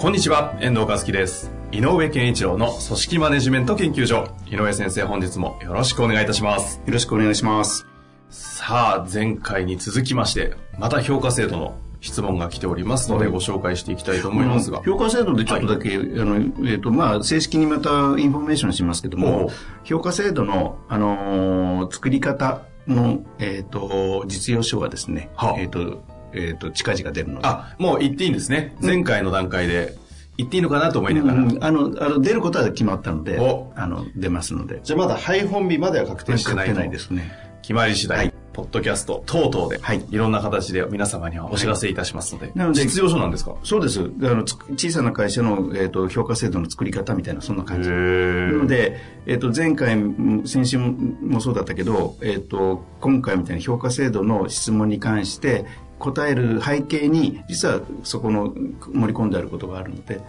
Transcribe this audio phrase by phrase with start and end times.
[0.00, 1.50] こんにちは、遠藤和樹です。
[1.72, 4.28] 井上健一郎の組織マネジメント研究所。
[4.46, 6.80] 井上先生、本日もよろしくお願いいたします。
[6.86, 7.86] よろしくお願いします。
[8.30, 14.82] さあ、前回に続きまして、また評価制度の質問が来ておりますので、はいご紹介していきたいと思いますが。
[14.84, 19.48] 評価制度でちょっとだけ、あの、えっ、と、まあ、正式にまたインフォメーションしますけどおもう、
[19.84, 27.46] 評価制度の、あのー作り方の、えっ、と、実用書がですね、はあえっ、と、えっ、と、近々出るので。
[27.46, 28.74] あ、もう言っていいんですね。
[28.80, 29.96] 前回の段階で
[30.36, 31.42] 言っていいのかなと思いながら。
[31.42, 34.80] うんあの、あの、出ることは決まったのでお、あの、出ますので。
[34.82, 37.32] じゃあまだ配本日までは確定してないないですね。
[37.62, 42.50] 決まり次第、はいポッドキャスト等々で、はいいろんな形で皆様にはお知らせいたしますので。
[42.56, 43.54] なので実用書なんですか？
[43.62, 44.00] そうです。
[44.00, 47.88] あの、つ小さな会社の、えっ、と、評価制度の作り方みたいな、そんな感じ。
[47.88, 55.64] なので、えっと前回も先週もそうだったけど、えっと今回みたいな評価制度の質問に関して
[56.00, 58.52] 答える背景に実はそこの
[58.92, 60.20] 盛り込んであることがあるので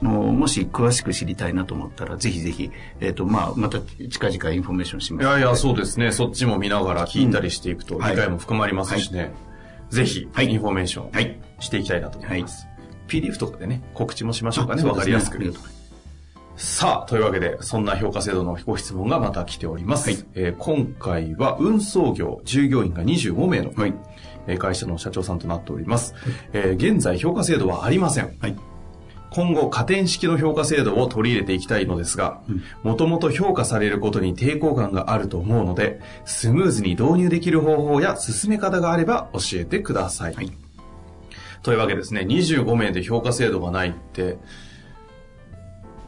[0.00, 6.10] もうもし詳しく知りたいなと思ったらぜひぜひ、えっとまあ、また近々インフォメーションしますいやいや、そうですね。
[6.10, 9.32] そっちも見ながら聞いたりしていくと、はい理解も深まりますしね。
[9.90, 12.66] ぜひ、インフォメーション、はいしていきたいなと思います。
[13.08, 14.82] PDF とかでね、告知もしましょうかね。
[14.84, 15.38] わ、あかりやすく
[16.56, 20.26] さあ、というわけで、そんな評価制度のご質問がまた来ております。
[20.34, 24.09] えー今回は、運送業、従業員が25名の、はいえー
[24.58, 26.14] 会社の社長さんとなっております。
[26.52, 28.36] えー現在、評価制度はありません。
[28.40, 28.56] はい
[29.32, 32.40] 今後、加点式の評価制度を取り入れていきたいのですが、
[32.82, 40.34] もともと評価されることに抵抗感があると思うので、スムーズに導入できる方法や進め方があれば教えてください。
[40.34, 40.52] はい
[41.62, 44.38] というわけですね、25名で評価制度がないって、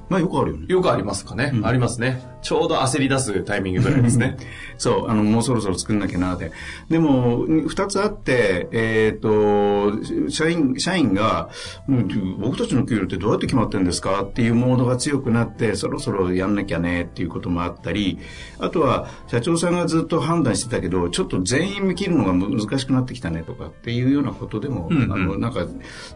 [0.08, 2.22] まあよくあるよねよくありますかね、ありますね。
[2.42, 4.36] ちょうど焦り出すタイミングぐらいですね。
[4.76, 6.52] そう、あの、もうそろそろ作んなきゃな、で。
[6.90, 9.92] でも、二つあって、えっ、と、
[10.28, 11.48] 社員、社員が、
[11.88, 12.02] うん
[12.38, 14.22] 僕たちの給料ってどうやって決まってるんですか？
[14.22, 18.18] っていうモードが強くなって、そろそろやんなきゃねっていうこともあったり、
[18.58, 25.66] あとは、社長さんがずっと判断してたけど、ちょっと全員見切るのが難しくなってきたねとかっていうようなことでも、うんうんあの、なんか、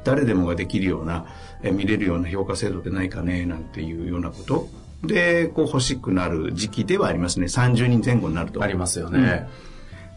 [0.05, 1.27] 誰でもができるような、
[1.63, 4.69] え見れるような評価制度でないかね、なんていうようなこと。
[5.07, 7.47] で、こう欲しくなる時期ではありますね。
[7.47, 8.63] 30人前後になると。
[8.63, 9.49] ありますよね。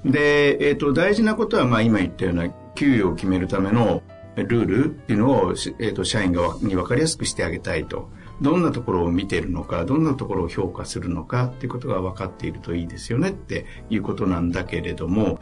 [0.05, 4.01] で、えっ、と、大事なことは、まあ、今言ったような、給与を決めるための
[4.35, 8.09] ルールっていうのを、しえっ、と、社員がに分かりやすくしてあげたいと。
[8.41, 15.39] どんなところを見てるのか、どんなところを評価するのかっていうことが分かっているといいですよねっていうことなんだけれども、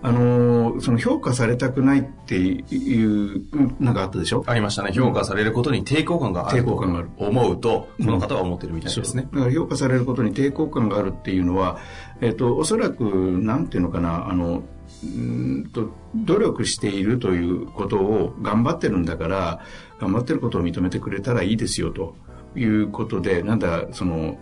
[0.00, 3.42] あのーその評価されたくないっていう、
[3.80, 4.44] なんかあったでしょ？
[4.46, 4.92] ありましたね。
[4.92, 9.28] 評価されることに抵抗感があると抵抗感がある思うと、この方は思ってるみたいですね。
[9.32, 11.78] だから評価されることに抵抗感があるっていうのは、
[12.20, 14.62] えっと、おそらく、なんていうのかな、あの、
[15.02, 19.60] うーんと努力しているということを頑張ってるんだから
[20.00, 22.16] 頑張ってることを認めてくれたらいいですよと
[22.56, 24.38] いうことでなんだその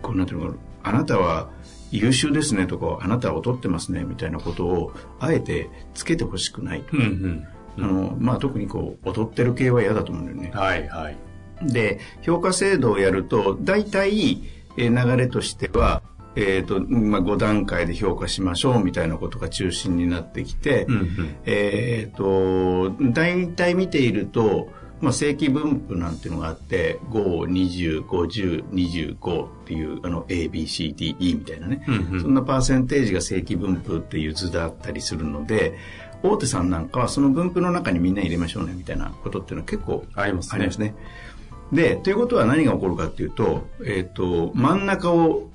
[0.00, 1.48] こうなんていうのかなあなたは
[1.90, 7.46] 優秀ですねとかあなたは劣ってますねみたいなことをあえてつけてほしくないと、うんうん。
[7.78, 10.50] あのまあ、特にこう劣ってる系は嫌だと思うんだよね。
[10.54, 11.16] はいはい。
[11.62, 14.42] で、評価制度をやると、大体、
[14.76, 16.02] えー流れとしては、
[16.34, 21.36] えっ、と、まあ、5段階で評価しましょうみたいなことが中心になってきて、うんうん。
[21.44, 24.68] えっ、と、大体見ていると、
[25.02, 31.84] まあ、正規分布なんていうのがあって、5、20、50、25っていう、あの、A, B, C, D, E みたいなね。
[31.88, 35.76] うんうんそんなパーセンテージが正規分布っていう図だったりするので、
[36.22, 40.94] 大手さんなんかはその分布の中にみんな入れましょうねみたいなことっていうのは結構ありますねありますね。
[41.72, 45.48] で、ということは何が起こるかっていうと、えっ、と、真ん中を、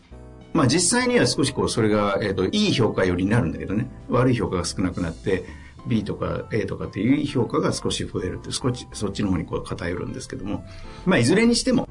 [0.51, 5.45] まあ実際には少しこう、それが、えっ、と、いい評価よりになるんだけどね、悪い評価が少なくなって、
[5.87, 10.65] B とか A とかっていういい評価が少し増えるって、少しそっちの方にこう偏るんですけども、
[11.05, 11.87] まあいずれにしても、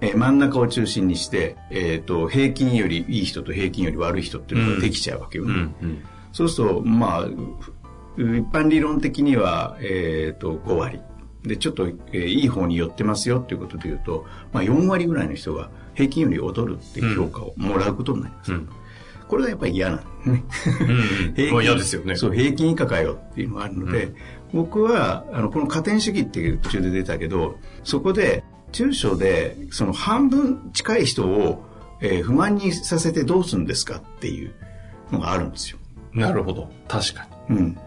[0.00, 5.54] えー真ん中を中心にして、えっ、と、平均よりいい人と平均より悪い人っていうのができちゃうわけよね。
[5.54, 6.04] うんうん。
[6.32, 7.26] そうすると、まあ、
[8.16, 8.20] 一
[8.52, 11.00] 般理論的には、えっ、と、5割。
[11.44, 18.52] で、ちょっと、えーいい方に寄ってますよっていうことで言うと、まあ、4割ぐらいの人が平均より劣るっていう評価をもらうことになります。
[18.52, 18.68] うん
[19.32, 22.16] これがやっぱり嫌なんだうんですよね。
[22.16, 24.14] そう、平均以下かよっていうのがあるので、うん、
[24.52, 31.64] 僕は、あの、この加点主義っていう途中で出たけど、そこで、中小で、その半分近い人を、
[32.00, 34.54] えー、不満にさせてどうするんですかっていう
[35.10, 35.78] のがあるんですよ。
[36.12, 36.70] なるほど。
[36.88, 37.56] 確かに。
[37.56, 37.78] うん。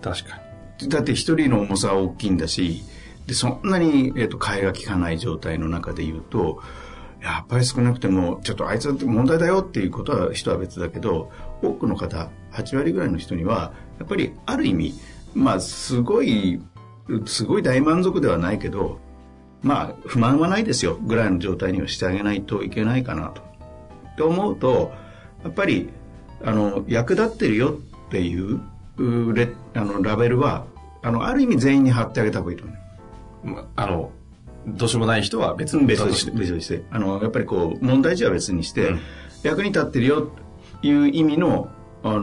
[0.00, 0.40] 確か
[0.80, 0.88] に。
[0.88, 2.82] だって一人の重さは大きいんだし、
[3.26, 6.62] で、そんなに、えっ、ー、と、替えが利かない状態の中で言うと、
[7.24, 11.32] やっぱり少なくても、ちょっとあいつは問題だよっていうことは人は別だけど、
[11.62, 14.94] 多くの方、8割ぐらいの人には、やっぱりある意味、
[15.34, 16.60] まあ、すごい、
[17.24, 19.00] すごい大満足ではないけど、
[19.62, 23.40] まあ、不満はないですよ、ぐらいの状態にはしてあげないといけないかなと。
[24.12, 24.92] って思うと、
[25.42, 25.88] やっぱり、
[26.44, 28.60] あの、役立ってるよっていう
[29.32, 30.66] レあのラベルは、
[31.02, 32.64] あの、ある意味全員に貼ってあげた方がいいと
[33.44, 33.66] 思う。
[33.76, 34.10] あの、
[34.66, 36.30] どうしようもない人は別に別にして。
[36.30, 36.82] 別にして。
[36.90, 39.00] あのやっぱりこう問題児は別にして、うん、
[39.42, 41.68] 役に立ってるよという意味の、
[42.02, 42.22] あの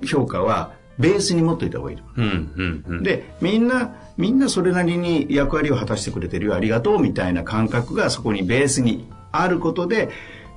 [0.00, 2.28] ー、評価はベースに持っておいた方がいいと、うんう
[2.62, 6.54] んうん、でみんなみんなそれなりに役割を果たしてくれてるよ。
[6.54, 10.10] ありがとうみたいな感覚がそこにベースにあることで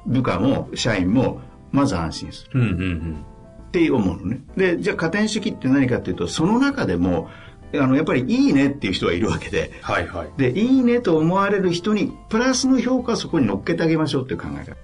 [0.06, 1.42] 部下も社員も
[1.72, 3.26] まず安心する、うんうんうん、
[3.68, 4.42] って思うのね。
[4.58, 7.30] でじゃあ加点主義って何かっていうとその中でも
[7.76, 9.72] あの、やっぱりいいねっていう人がいるわけで。
[9.82, 10.30] はいはい。
[10.38, 14.78] で、いいねと思われる人に、プラスの評価をそこに乗っけてあげましょうっていう考え方。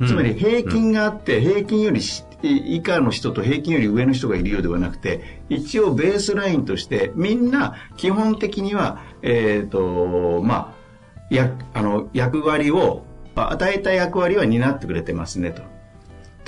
[0.00, 2.00] うん、つまり平均があって、平均より
[2.42, 13.04] 以下の人と平均より上の人がいるようではなくて、一応ベースラインとして、みんな基本的には、えっ、ー、と、まあ、や、あの、役割を、
[13.34, 15.62] 与えた役割は担ってくれてますねと。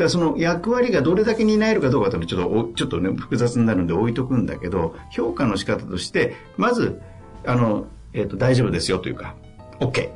[0.05, 7.00] だその役割がどれだけ担えるかどうかというのはちょっと、ちょっとね、複雑になるんで置いとくんだけど、評価の仕方として、まず、
[7.47, 9.35] あの、えっ、ー、と、大丈夫ですよというか、
[9.79, 10.12] OK っ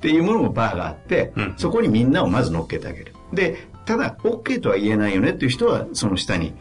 [0.00, 3.14] ていうものもバーがあって、うん、そこにみんなをまず乗っけてあげる。
[3.32, 6.52] で、ただ、OK とは言えないよねっていう人は、その下に、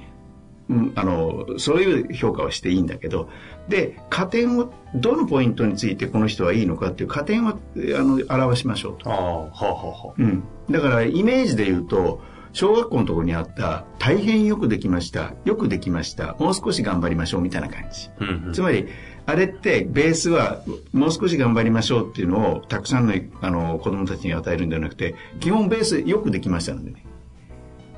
[0.69, 3.29] うん、あの、そういう評価はしていいんだけど、
[3.69, 9.09] で、加点を、どのポイントについてこの人はいいのかっていう加点を、あの、表しましょうと。
[9.09, 10.43] ああ、はあ、はあ、うん。
[10.69, 12.21] だからイメージで言うと
[12.53, 18.87] 小学校のところにあった大変よくできましたよくできましたもう少し頑張りましょうみたいな感じ、うんうん、つまり
[19.25, 20.63] あれってベースは
[20.93, 27.05] もう少し頑張りましょうっていうのをたくさんのあの子供たちに与えるんじゃなくて基本ベースよくできましたのでね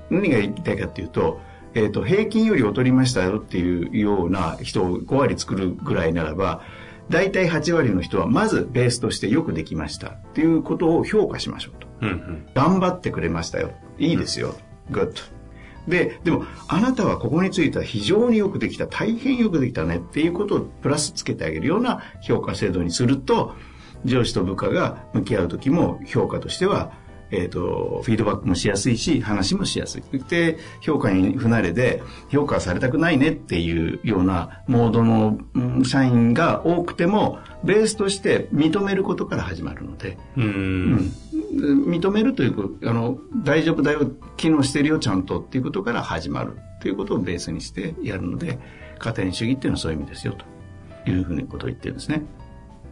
[0.09, 1.39] 何が言いたいかっていうと
[1.73, 6.61] えーと、平均より劣りましたよっていうような人を5割作るぐらいならば
[7.09, 11.87] 大体8割の人はまずベースとしてよくできましたっていうことを評価しましょうと。
[12.01, 13.71] うんうん、頑張ってくれましたよ。
[13.97, 14.55] いいですよ。
[14.91, 15.11] グッド。
[15.91, 23.55] で、でも、あなたはここについては非常によくできた、大変よくできたねっていうことをプラスつけてあげるような評価制度にすると、
[24.05, 26.91] 上司と部下が向き合う時も評価としては
[27.31, 30.03] えっ、ー、と、フィードバックもしやすいし、話もしやすい。
[30.29, 41.11] で、評価に不慣れで、評価されたくないねっていうようなモードの、うん、社員が多くても、ベースとして認めることから始まるので、うん、
[41.51, 48.59] 認めるという、あの、大丈夫だよ、機能してるよ、ちゃんとっていうことから始まるということをベースにしてやるので、
[48.97, 50.35] 加点主義っていうのはそういう意味ですよ、
[51.05, 52.23] というふうなことを言ってるんですね。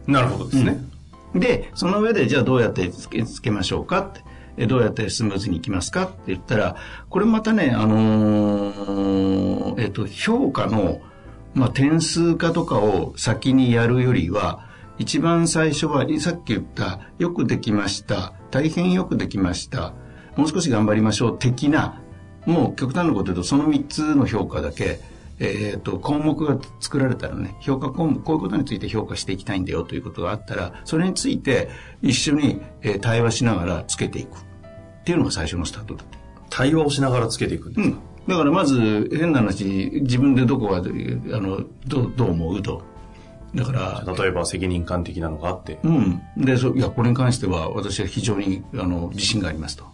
[0.06, 0.72] なるほどですね。
[0.72, 0.90] うん、
[1.34, 4.00] で、その上で、じゃあどうやってつけつけましょうか？
[4.00, 4.66] って。
[4.66, 6.04] どうやってスムーズにいきますか？
[6.04, 6.76] って言ったら、
[7.10, 11.00] これまたね、あのー、えっと、評価の、
[11.54, 14.66] まあ、点数化とかを先にやるよりは、
[14.98, 19.94] 一番最初は、さっき言った、よくできました、大変よくできました、
[20.36, 22.00] もう少し頑張りましょう、的な、
[22.44, 24.98] もう極端なこと言うと、その3つの評価だけ、
[25.40, 31.68] えっ、ー、と、項目が作られたらね、評価項目、こういうことについて評価していきたいんだよということがあったら、それについて
[32.02, 34.36] 一緒に、えー、対話しながらつけていく。
[34.36, 36.04] っていうのが最初のスタートだ
[36.50, 38.28] 対話をしながらつけていくんですか、うん。
[38.28, 39.64] だからまず変な話
[40.02, 42.62] 自分でどこがあのどどう思う？
[42.62, 42.82] と。
[43.54, 45.78] だから例えば責任感的なのがあって。
[45.82, 46.20] うん。
[46.36, 49.84] でそいやこれに関しては私は非常にあの自信がありますと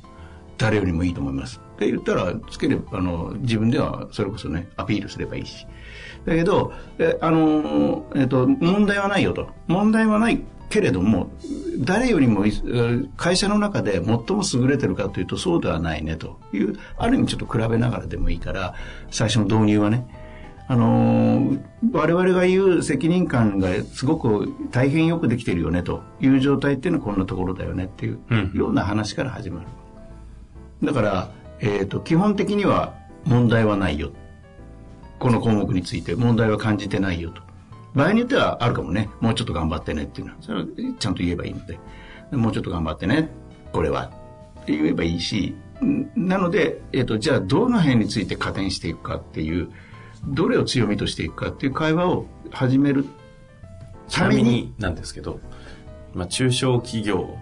[0.59, 1.61] 誰よりもいいと思います。
[1.75, 5.67] って言ったらつければあの自分ではそれこそねアピールすればいいし。
[6.25, 9.49] だけどえあの、えっと、問題はないよと。
[9.67, 11.31] 問題はないけれども
[11.81, 12.45] 誰よりも
[13.17, 16.41] 会社の中で最も優れてるかというとそうではないねと。
[16.53, 18.75] いうある意味ちょっと比べながらでもいいから
[19.11, 20.07] 最初の導入はね。
[20.67, 21.61] あのー、
[21.93, 26.03] 我々が言う責任感がすごく大変よくできてるよねと。
[26.21, 28.19] いう状態っていうのはこんなところだよねっていう
[28.55, 29.67] ような話から始まる。
[30.85, 34.11] だから、えっ、ー、と、基本的には問題はないよ。
[35.19, 37.43] この項目について問題は感じてないよと。
[37.95, 40.67] 場合によってはあるかもね、もうちょっと頑張ってねっていうのは、それは
[40.99, 41.79] ちゃんと言えばいいので、
[42.33, 43.31] もうちょっと頑張ってね、
[43.73, 44.11] これは。
[44.63, 45.55] って言えばいいし、
[46.17, 49.69] なので、えっと、じゃあどの辺について加点していくかっていう、
[50.27, 53.05] どれを強みとしていくかっていう会話を始める
[54.09, 55.41] ちなみになんですけど、
[56.15, 57.37] まあ、中小企業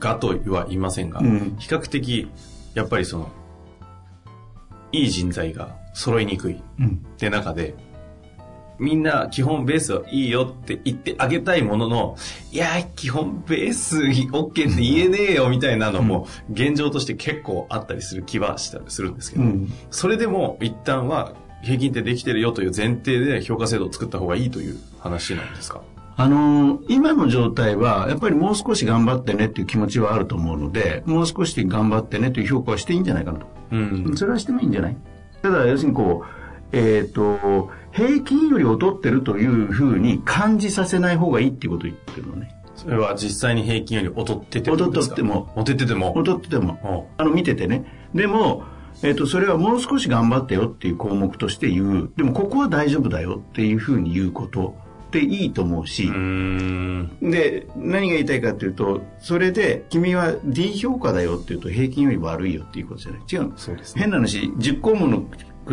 [0.00, 1.56] がとは言いませんが、うん。
[1.58, 2.28] 比較的、
[2.76, 3.28] やっぱりその、
[4.92, 6.86] いい人材が揃いにくいうん。
[7.14, 7.74] って中で、
[8.78, 12.16] みんな基本ベースはいいよって言ってあげたいものの、
[12.52, 19.72] いやー、基本ベース OK って言えねえよみたいなのも現状として結構あったりする気はしたりするんですけど、うん。
[19.90, 25.80] それでも一旦は平均ってできてるよという前提で評価制度を作った方がいいという話なんですか？
[26.18, 33.46] あのー今の状態は、やっぱりもう少し頑張ってねっていう気持ちはあると思うので、もう少し頑張ってねという評価はしていいんじゃないかなと。
[33.72, 34.16] うん。
[34.16, 34.96] それはしてもいいんじゃない？
[35.42, 36.24] ただ、要するにこ
[36.72, 42.50] う、えっ、と、平均より劣ってるというふうに感じさせない方がいいっていうことを言ってるのね。
[42.74, 46.14] それは実際に平均より劣ってて劣ってても劣ってても？
[46.16, 47.84] 劣ってても、あの、見ててね。
[48.14, 48.64] でも、
[49.02, 52.12] えっ、と、それはもう少し頑張ってよっていう項目として言う。
[52.16, 54.74] でも、ここは大丈夫だよっていうふうに言うこと
[55.10, 56.10] でいいと思うし。
[57.22, 63.20] で、何が言いたいかというと、それで、君は D 評価だよっていうと、平均より悪いよっていうことじゃない？
[63.32, 63.56] 違うの？
[63.56, 65.06] そうですね変な話、10項目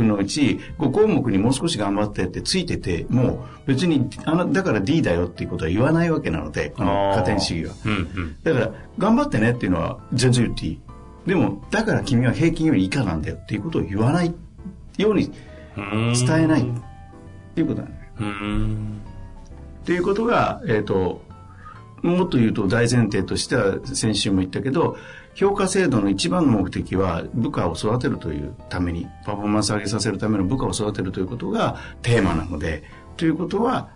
[0.01, 7.75] のうち5項目にもう少し頑張ってってついてて、もう別に、あの、だから D だよっていうことは言わないわけなので、この加点主義は。
[7.85, 8.35] うんうん。
[8.43, 10.79] だから、頑張ってねっていうのは全然言っていい。
[11.27, 14.33] でも、だから君は平均より以下なんだよっていうことを言わない
[14.97, 15.31] ように
[15.75, 16.65] 伝えないっ
[17.55, 18.03] ていうことなんだよ。
[19.83, 21.21] っていうことが、えっ、と、
[22.01, 24.97] もっと言うと大前提としては先週も言ったけど、
[25.35, 32.83] 評価制度の一番の目的は部下を育てるというために、パフォーマンス上げさせるための部下を育てるということがテーマなので、
[33.17, 33.89] ということは、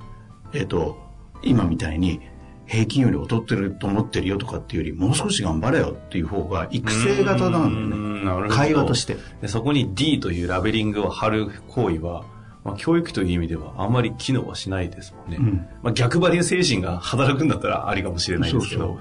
[0.54, 0.98] えっ、と、
[1.42, 2.22] 今みたいに
[2.66, 8.50] 平均より劣ってると思ってるよとかっていうより、もう少し頑張れよっていう方が育成型なんだよね。
[8.50, 9.18] ど会話として。
[9.42, 12.26] でそこに D というラベリングを貼る行為は、
[12.68, 15.38] まあ、教育という意味ではあんまり機能はしないですもんね。
[15.40, 19.00] うんまあ、逆張り精神が働くんだったらありかもしれないですけど。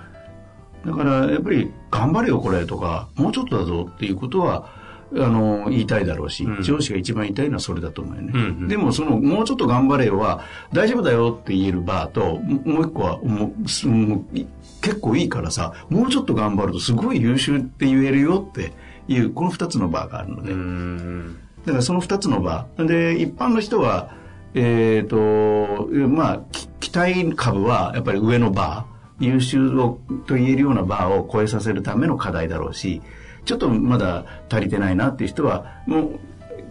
[0.87, 4.71] だからやっぱり頑張れよこれとかもうちょっとだぞっていうことは
[5.15, 10.43] あの言いたいだろうし、うん上司が一番言いたいのはそれだと思うよね、うんうんでもそのもうちょっと頑張れよは
[10.73, 14.47] 大丈夫だよって言えるバーとももう一個はもうすもうい
[14.81, 18.73] 結構いいからさもうちょっと頑張るとすごい優秀って言えるよって
[19.09, 21.46] いうこの二つのバーがあるので、うーん。
[21.67, 22.67] だからその2つの場。
[22.79, 24.15] で、一般の人は、
[24.55, 33.03] えっ、と、まあ、き期待株はやっぱり上のバー、優秀をと言えるようなバーを超えさせるための課題だろうし、
[33.45, 36.21] ちょっとまだ足りてないなっていう人は、もう、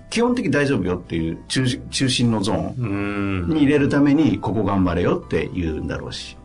[0.10, 3.50] 基本的に大丈夫よっていう中中心のゾーン。
[3.50, 6.38] に入れるために、ここ頑張れよって言うんだろうし。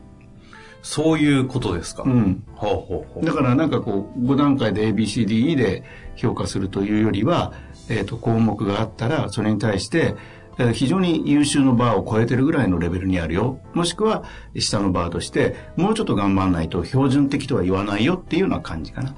[0.83, 2.03] そういうことですか。
[2.05, 2.43] うん。
[2.55, 3.25] ほうほうほう。
[3.25, 5.85] だからなんかこう5段階で ABCDE で
[6.17, 7.53] 評価するというよりは、
[7.91, 10.15] えー、と項目があったらそれに対して
[10.59, 14.25] えー非常に優秀のバーを超えてるぐらいのレベルにあるよもしくは
[14.57, 19.15] 下のバーとしてもうちょっと頑張らないと標準的とは言わないよっていうような感じかな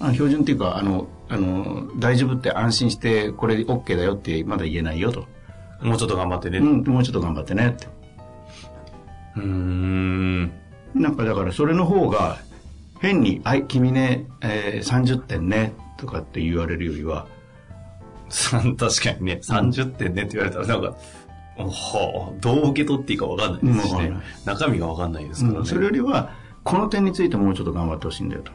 [0.00, 5.26] あ標準っていうかあのあの大丈夫って安心してこれ OK だよってまだ言えないよと、
[5.80, 6.58] もうちょっと頑張ってね。
[6.58, 7.86] うん、もうちょっと頑張ってねって
[9.36, 10.52] うーん。
[10.94, 12.38] なんかだからそれの方が
[13.00, 17.26] 変に「はい君ね、えー30点ね」とかって言われるよりは
[18.76, 20.96] 確かにね、30点ねって言われたらなんか、
[21.56, 24.06] はあ、どう受け取っていいか分かんないですしね。
[24.06, 24.14] うん。
[24.14, 24.22] わかんない。
[24.44, 25.66] 中身が分かんないですからね。
[25.66, 26.32] それよりは
[26.64, 28.52] この点についてもうちょっと頑張ってほしいんだよと。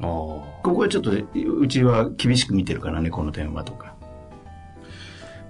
[0.00, 3.94] ここはちょっとうちは厳しく見てるからねこの点はとか。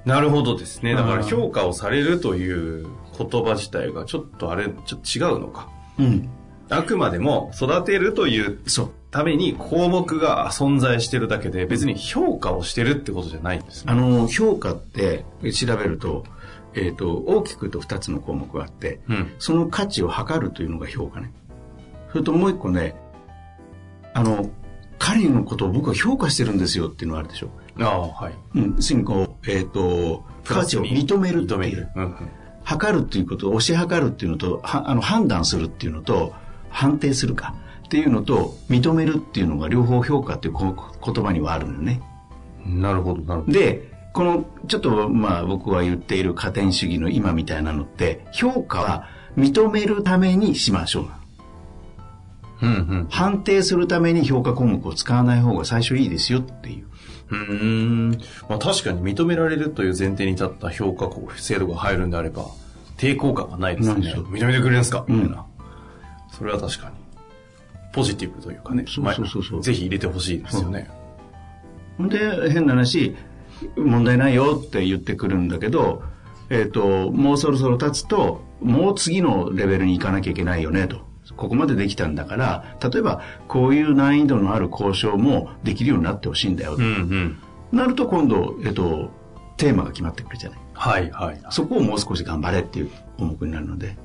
[0.04, 0.94] なるほどですね。
[0.94, 1.22] だからうん。
[1.22, 5.68] 評価をされるという言葉自体がちょっとあれ、ちょっと違うのか。
[5.98, 6.28] うん。
[6.68, 13.92] あくまでも育てるというそうために項目が存在してるだけで別に評価をしてるってことじゃないんですね。
[13.92, 16.24] あの評価って調べると,、
[16.74, 19.32] えー、と大きくと2つの項目があってうん。
[19.38, 21.32] その価値を測るというのが評価ね
[22.12, 22.94] それともう一個ね
[24.14, 24.50] あの
[24.98, 28.34] 彼のことを僕は評価してるんですよっていうのがあるでしょああ、はい。
[28.54, 31.88] うん、こう、えっ、と、価値を認める認める。。
[31.96, 32.30] うんうん。
[32.62, 36.34] 測るっていうことを推し量るっていうのと、はあの判断するっていうのと、
[36.68, 37.54] 判定するか
[37.90, 42.00] っていうのと、認めるっていうのが両方評価っていう言葉にはあるのよね。
[42.64, 43.52] なるほど、なるほど。
[43.52, 51.06] で、この、ちょっとまあ僕は言っている加点主義の今みたいなのって、評価は認めるためにしましょう。
[52.62, 53.06] うんうん。
[53.10, 56.86] 判定するために評価項目を使わない方が最初いいですよっていう。
[57.30, 58.10] うーん。
[58.48, 62.44] まあ確かに認められるという前提に立った評価制度が入るんであれば、
[62.98, 64.14] 抵抗感がないですよね。
[64.14, 65.04] 認めてくれるんですか？
[65.08, 65.42] みたいな、うん
[66.30, 66.99] それは確かに。
[67.92, 68.84] ポジティブというかね。
[68.86, 70.90] そうそうそうそうまあぜひ入れてほしいですよね。
[71.98, 73.16] で、変な話、
[73.76, 76.02] 問題ないよって言ってくるんだけど、
[76.48, 81.08] えっ、と、もうそろそろ経つと、もう次のレベルに行かなきゃいけないよね、と。
[81.36, 87.38] ここまでできたんだから、例えば、こういう難易度のある交渉もできるようになってほしいんだよ、とうんうん。
[87.72, 89.10] なると今度、えっ、と、
[89.56, 90.58] テーマが決まってくるじゃない。
[90.72, 91.40] はいはい。
[91.50, 93.96] そこをもう少し頑張れっていう項目になるので。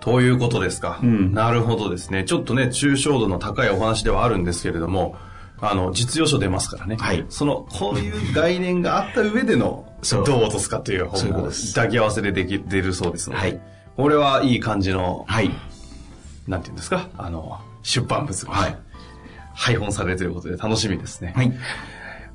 [0.00, 0.98] ということですか。
[1.02, 2.24] うんなるほどですね。
[2.24, 5.16] ちょっとね、抽象度の高いお話ではあるんですけれども、
[5.60, 6.96] あの、実用書出ますからね。
[6.98, 13.42] はいその、こういう概念があった上での、そうどう落とすかというそういう本もことです抱き合わせででき、出るそうですので。
[13.42, 13.60] はい
[13.96, 15.50] これはいい感じの、はい。
[16.48, 18.78] なんていうんですか、あの、出版物が、はい
[19.52, 21.34] 配本されるということで楽しみですね。
[21.36, 21.52] はい。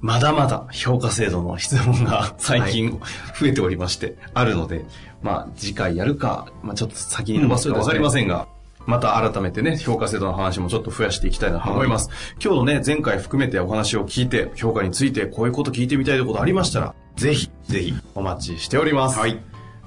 [0.05, 2.91] まだまだ評価制度の質問が最近
[3.39, 4.85] 増えておりまして、あるので、
[5.23, 8.47] まあ次回やるか、まあちょっと先に伸ばすかわかりませんが、
[8.85, 12.11] また改めてね、評価制度の話もちょっと増やしていきたいなと思います。
[12.39, 19.17] 今日のね、前回含めてお話を聞いて、評価についてこういうこと聞いてみたいということありましたら、ぜひ、ぜひお待ちしております。
[19.17, 19.39] はい。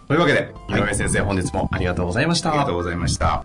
[0.09, 2.51] というわけで、井上先生、本日もありがとうございました。
[2.51, 3.45] ありがとうございました。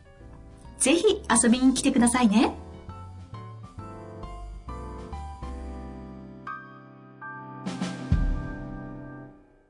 [0.81, 2.53] ぜひ遊びに来てくださいね。